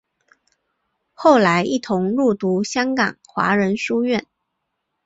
[1.13, 4.25] 后来一同入读香港华仁书院。